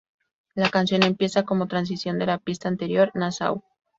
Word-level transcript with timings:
La 0.55 0.71
canción 0.71 1.03
empieza 1.03 1.43
como 1.43 1.67
transición 1.67 2.17
de 2.17 2.25
la 2.25 2.39
pista 2.39 2.67
anterior: 2.67 3.11
"Nassau". 3.13 3.61